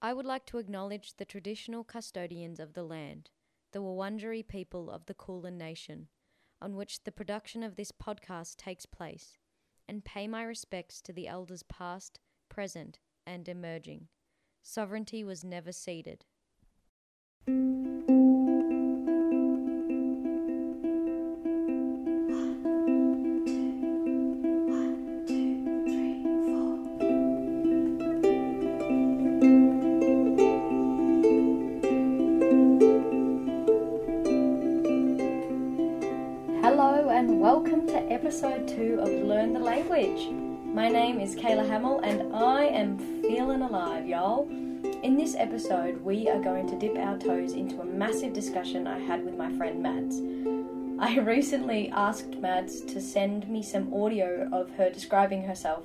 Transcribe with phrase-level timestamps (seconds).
[0.00, 3.30] I would like to acknowledge the traditional custodians of the land,
[3.72, 6.06] the Wurundjeri people of the Kulin Nation,
[6.60, 9.36] on which the production of this podcast takes place,
[9.88, 14.06] and pay my respects to the elders past, present, and emerging.
[14.62, 16.24] Sovereignty was never ceded.
[37.78, 40.32] Welcome to episode two of Learn the Language.
[40.64, 44.48] My name is Kayla Hamill and I am feeling alive, y'all.
[44.48, 48.98] In this episode, we are going to dip our toes into a massive discussion I
[48.98, 50.16] had with my friend Mads.
[50.98, 55.84] I recently asked Mads to send me some audio of her describing herself,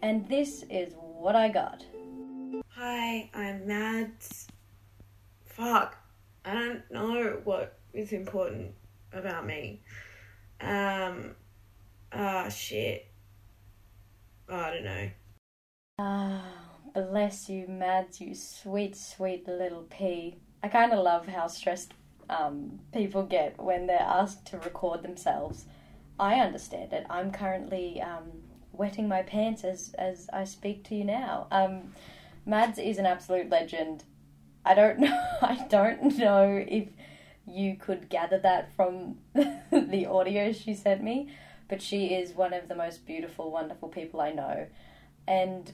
[0.00, 1.84] and this is what I got.
[2.68, 4.46] Hi, I'm Mads.
[5.44, 5.96] Fuck,
[6.44, 8.74] I don't know what is important
[9.12, 9.82] about me.
[10.62, 11.34] Um,
[12.12, 13.06] ah, shit.
[14.48, 15.10] Oh, I don't know.
[15.98, 16.44] Ah,
[16.94, 20.36] bless you, Mads, you sweet, sweet little pea.
[20.62, 21.94] I kind of love how stressed
[22.30, 25.66] um, people get when they're asked to record themselves.
[26.18, 27.06] I understand it.
[27.10, 28.30] I'm currently um,
[28.72, 31.48] wetting my pants as, as I speak to you now.
[31.50, 31.92] Um,
[32.46, 34.04] Mads is an absolute legend.
[34.64, 35.22] I don't know.
[35.40, 36.88] I don't know if
[37.46, 41.30] you could gather that from the audio she sent me,
[41.68, 44.66] but she is one of the most beautiful, wonderful people I know.
[45.26, 45.72] And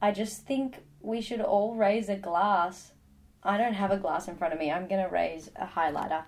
[0.00, 2.92] I just think we should all raise a glass.
[3.42, 4.70] I don't have a glass in front of me.
[4.70, 6.24] I'm going to raise a highlighter.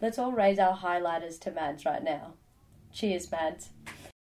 [0.00, 2.34] Let's all raise our highlighters to Mads right now.
[2.92, 3.70] Cheers, Mads.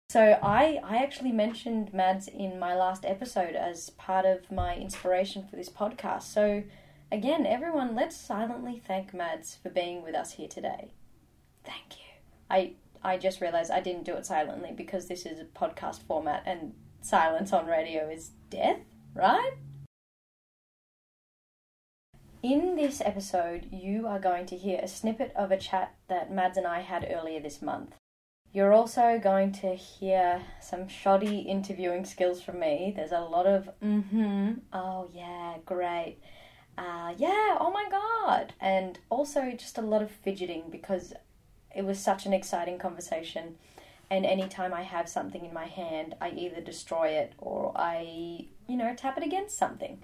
[0.09, 5.45] So I I actually mentioned Mads in my last episode as part of my inspiration
[5.47, 6.23] for this podcast.
[6.23, 6.63] So
[7.11, 10.93] again, everyone, let's silently thank Mads for being with us here today.
[11.63, 12.05] Thank you.
[12.49, 16.43] I I just realized I didn't do it silently because this is a podcast format
[16.45, 18.81] and silence on radio is death,
[19.13, 19.53] right?
[22.41, 26.57] In this episode, you are going to hear a snippet of a chat that Mads
[26.57, 27.95] and I had earlier this month.
[28.51, 32.93] You're also going to hear some shoddy interviewing skills from me.
[32.95, 36.17] There's a lot of mm hmm, oh yeah, great,
[36.79, 41.13] uh, yeah, oh my god, and also just a lot of fidgeting because
[41.75, 43.57] it was such an exciting conversation.
[44.09, 48.77] And anytime I have something in my hand, I either destroy it or I, you
[48.77, 50.01] know, tap it against something.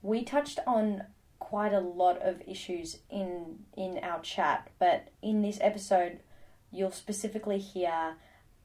[0.00, 1.02] We touched on
[1.40, 6.20] quite a lot of issues in in our chat, but in this episode,
[6.70, 8.14] you'll specifically hear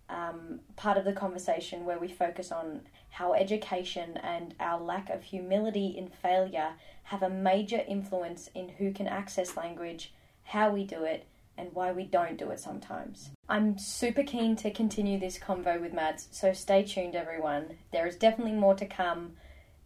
[0.09, 5.23] um, part of the conversation where we focus on how education and our lack of
[5.23, 6.73] humility in failure
[7.03, 10.13] have a major influence in who can access language,
[10.43, 11.25] how we do it,
[11.57, 13.29] and why we don't do it sometimes.
[13.47, 17.77] I'm super keen to continue this convo with Mads, so stay tuned, everyone.
[17.91, 19.33] There is definitely more to come.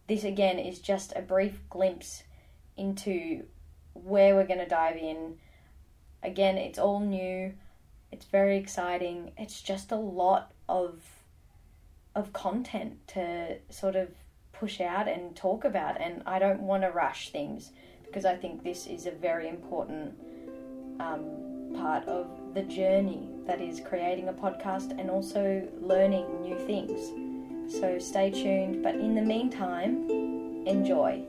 [0.08, 2.24] This again is just a brief glimpse
[2.76, 3.44] into
[3.94, 5.36] where we're going to dive in.
[6.22, 7.52] Again, it's all new.
[8.12, 9.32] It's very exciting.
[9.38, 11.02] It's just a lot of
[12.14, 14.08] of content to sort of
[14.52, 17.70] push out and talk about and I don't want to rush things
[18.04, 20.12] because I think this is a very important
[20.98, 27.00] um, part of the journey that is creating a podcast and also learning new things.
[27.72, 30.10] So stay tuned, but in the meantime,
[30.66, 31.22] enjoy.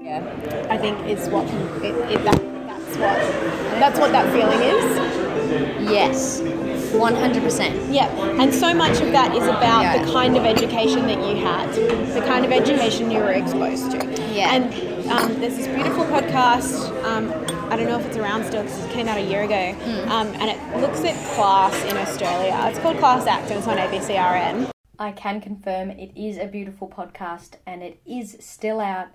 [0.00, 0.22] Yeah,
[0.70, 1.44] I think it's what
[1.84, 2.55] it, it, that,
[2.94, 5.90] that's what that's what that feeling is.
[5.90, 7.92] Yes, 100%.
[7.94, 8.06] Yeah,
[8.40, 10.04] and so much of that is about Yeah.
[10.04, 11.72] the kind of education that you had,
[12.14, 13.98] the kind of education you were exposed to.
[14.32, 14.52] Yeah.
[14.54, 14.64] And
[15.10, 16.90] um, there's this beautiful podcast.
[17.04, 17.30] Um,
[17.70, 20.10] I don't know if it's around still because it came out a year ago, Hmm.
[20.10, 22.56] um, and it looks at class in Australia.
[22.70, 24.70] It's called Class Act, and it's on ABCRN.
[24.98, 29.08] I can confirm it is a beautiful podcast and it is still out.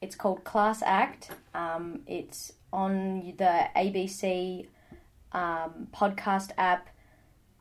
[0.00, 1.30] It's called Class Act.
[1.54, 4.66] Um, it's on the ABC
[5.32, 6.88] um, podcast app.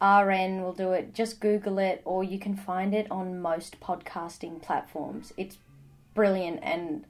[0.02, 1.14] RN will do it.
[1.14, 5.32] Just Google it, or you can find it on most podcasting platforms.
[5.38, 5.58] It's
[6.14, 7.06] brilliant, and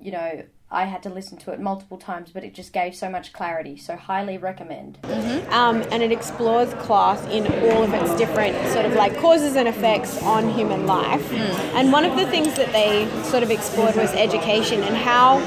[0.00, 3.08] you know, I had to listen to it multiple times, but it just gave so
[3.08, 3.76] much clarity.
[3.76, 4.98] So, highly recommend.
[5.02, 5.52] Mm-hmm.
[5.52, 9.68] um, and it explores class in all of its different sort of like causes and
[9.68, 11.22] effects on human life.
[11.30, 11.74] Mm.
[11.74, 15.38] And one of the things that they sort of explored was education and how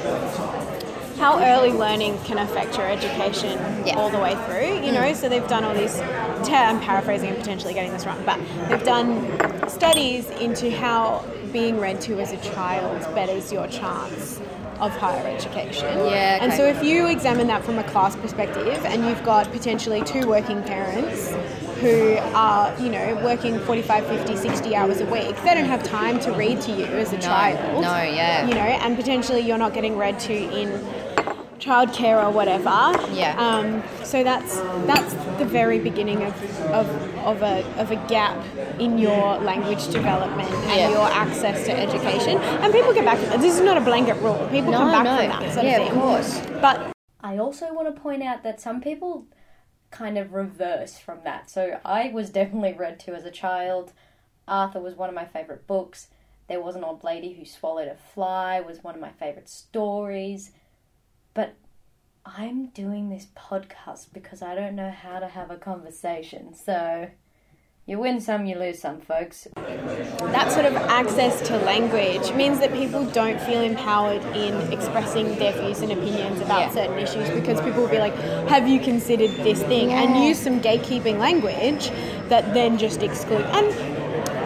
[1.17, 3.95] how early learning can affect your education Yeah.
[3.97, 4.85] all the way through.
[4.85, 5.15] You know, mm.
[5.15, 5.99] so they've done all these.
[5.99, 11.99] I'm paraphrasing and potentially getting this wrong, but they've done studies into how being read
[12.01, 14.39] to as a child betters your chance
[14.79, 15.85] of higher education.
[15.85, 20.03] Yeah, And so if you examine that from a class perspective and you've got potentially
[20.03, 21.31] two working parents
[21.81, 26.19] who are, you know, working 45, 50, 60 hours a week, they don't have time
[26.21, 27.81] to read to you as a child.
[27.81, 28.47] no, yeah.
[28.47, 30.69] You know, and potentially you're not getting read to in
[31.59, 32.69] childcare or whatever.
[33.13, 33.35] Yeah.
[33.38, 36.34] Um, so that's that's the very beginning of,
[36.72, 36.88] of,
[37.25, 38.44] of, a, of a gap
[38.80, 40.89] in your language development and Yeah.
[40.89, 42.38] your access to education.
[42.38, 43.19] And people get back.
[43.19, 43.42] To that.
[43.42, 44.48] This is not a blanket rule.
[44.51, 45.18] People No, come back no.
[45.18, 46.42] from that sort Yeah, of of course.
[46.62, 49.28] But I also want to point out that some people
[49.92, 51.50] kind of reverse from that.
[51.50, 53.94] So I was definitely read to as a child.
[54.48, 56.07] Arthur was one of my favorite books.
[56.48, 60.51] There was an old lady who swallowed a fly was one of my favorite stories.
[61.34, 61.56] But
[62.35, 66.53] I'm doing this podcast because I don't know how to have a conversation.
[66.53, 67.07] So
[67.85, 69.47] you win some, you lose some, folks.
[69.56, 75.53] that sort of access to language means that people don't feel empowered in expressing their
[75.53, 76.69] views and opinions about Yeah.
[76.71, 78.13] certain issues because people will be like,
[78.50, 79.94] Have you considered this thing?
[79.94, 81.89] and use some gatekeeping language
[82.27, 83.45] that then just exclude.
[83.45, 83.96] And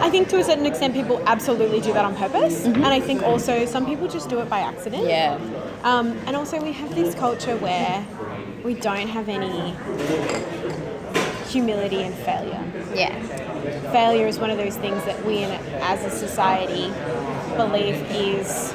[0.02, 2.64] I think to a certain extent, people absolutely do that on purpose.
[2.64, 5.04] And I think also some people just do it by accident.
[5.06, 5.38] Yeah.
[5.84, 8.04] Um, and also, we have this culture where
[8.64, 9.74] we don't have any
[11.48, 12.64] humility and failure
[12.94, 13.12] Yeah.
[13.92, 15.50] failure is one of those things that we in,
[15.82, 16.90] as a society
[17.56, 18.72] believe is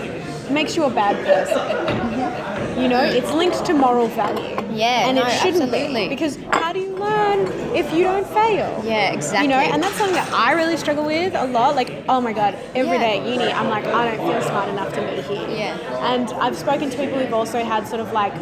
[0.50, 2.82] makes you a bad person.
[2.82, 4.56] You know, it's linked to moral value.
[4.72, 6.04] Yeah, and no, it shouldn't absolutely.
[6.04, 6.72] be because how
[7.10, 7.40] learn
[7.76, 8.82] if you don't fail?
[8.84, 9.44] Yeah, exactly.
[9.48, 11.76] You know, and that's something that I really struggle with a lot.
[11.76, 13.06] Like, oh my god, every Yeah.
[13.06, 15.48] day at uni, I'm like, I don't feel smart enough to be here.
[15.50, 16.14] Yeah.
[16.14, 18.34] And I've spoken to people who've also had sort of like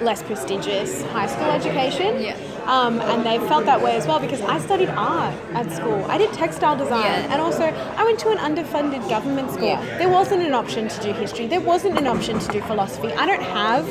[0.00, 2.20] less prestigious high school education.
[2.22, 2.36] Yeah.
[2.68, 6.04] Um, and they felt that way as well because I studied art at school.
[6.06, 7.32] I did textile design, Yeah.
[7.32, 7.64] and also
[7.96, 9.68] I went to an underfunded government school.
[9.68, 9.82] Yeah.
[9.96, 11.46] There wasn't an option to do history.
[11.46, 13.10] There wasn't an option to do philosophy.
[13.14, 13.86] I don't have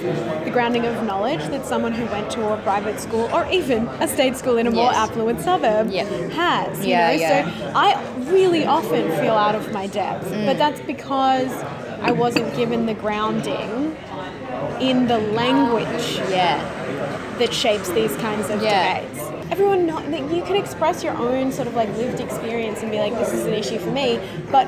[0.46, 4.08] the grounding of knowledge that someone who went to a private school or even a
[4.08, 4.96] state school in a more Yes.
[5.10, 6.04] affluent suburb Yeah.
[6.36, 6.86] has.
[6.86, 7.14] You Yeah, know?
[7.14, 7.30] yeah.
[7.46, 7.98] So I
[8.30, 10.46] really often feel out of my depth, Mm.
[10.46, 11.50] but that's because
[12.02, 13.96] I wasn't given the grounding
[14.80, 16.60] in the language Yeah.
[17.40, 19.02] that shapes these kinds of Yeah.
[19.02, 19.22] debates.
[19.52, 23.00] Everyone, know, that you can express your own sort of like lived experience and be
[23.00, 24.20] like, this is an issue for me,
[24.52, 24.68] but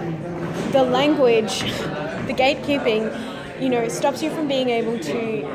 [0.72, 1.62] the language,
[2.28, 3.12] the gatekeeping,
[3.62, 5.46] you know, stops you from being able to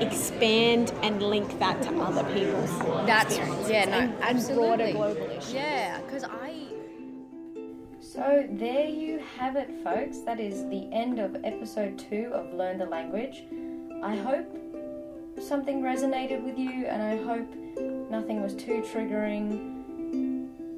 [0.00, 2.70] expand and link that to other people's
[3.06, 4.92] That's experiences yeah, no, and, and absolutely.
[4.92, 5.54] broader global issues.
[5.54, 6.63] Yeah, because I.
[8.14, 10.20] So there you have it, folks.
[10.20, 13.42] That is the end of episode two of Learn the Language.
[14.04, 14.46] I hope
[15.42, 17.52] something resonated with you, and I hope
[18.12, 19.50] nothing was too triggering.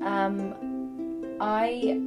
[0.01, 2.01] Um, I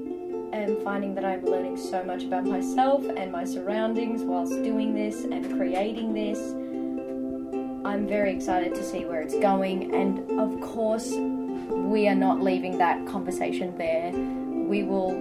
[0.51, 5.25] am finding that I'm learning so much about myself and my surroundings whilst doing this
[5.25, 6.39] and creating this.
[7.85, 12.79] I'm very excited to see where it's going, and of course, we are not leaving
[12.79, 14.11] that conversation there.
[14.69, 15.18] We will,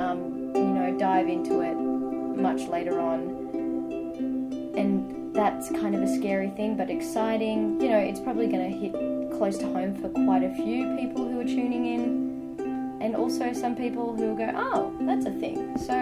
[0.00, 3.18] um, you know, dive into it much later on,
[4.74, 7.78] and that's kind of a scary thing, but exciting.
[7.82, 8.92] You know, it's probably going to hit
[9.36, 13.76] close to home for quite a few people who are tuning in, and also some
[13.76, 15.94] people who will go, "Oh, that's a thing." So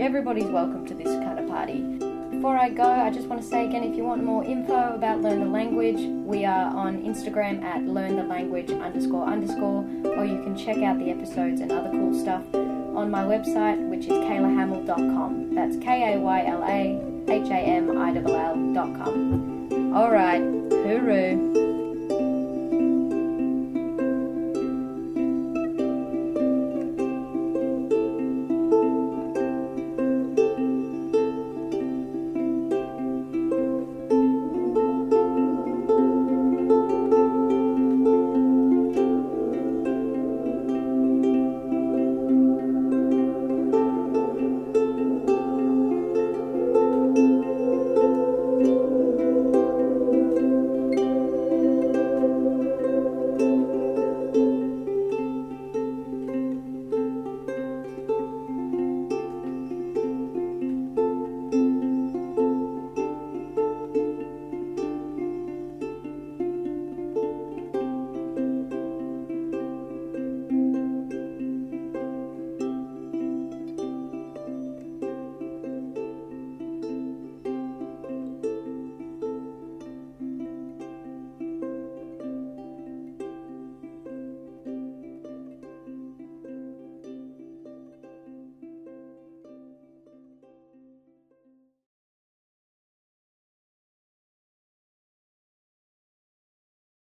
[0.00, 2.03] everybody's welcome to this kind of party.
[2.44, 5.22] Before I go, I just want to say again if you want more info about
[5.22, 5.96] Learn the Language,
[6.26, 10.98] we are on Instagram at learn the language underscore underscore, or you can check out
[10.98, 15.54] the episodes and other cool stuff on my website, which is kaylahamill.com.
[15.54, 19.94] That's K A Y L A H A M I L L dot com.
[19.96, 21.63] Alright, hooroo.